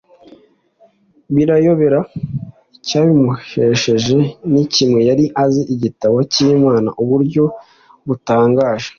[1.35, 1.99] Birabayobera
[2.77, 4.17] Icyabimuhesheje
[4.51, 7.43] ni kimwe: yari azi igitabo cy’Imana uburyo
[8.07, 8.89] butangaje